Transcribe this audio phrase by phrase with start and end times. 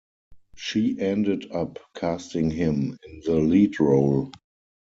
[0.55, 4.31] She ended up casting him in the lead role.